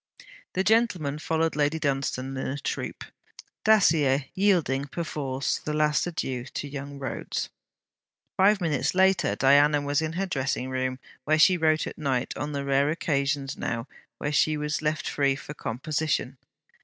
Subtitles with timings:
[0.53, 3.03] The gentlemen followed Lady Dunstane in a troop,
[3.63, 7.49] Dacier yielding perforce the last adieu to young Rhodes.
[8.35, 12.51] Five minutes later Diana was in her dressing room, where she wrote at night, on
[12.51, 13.87] the rare occasions now
[14.17, 16.39] when she was left free for composition.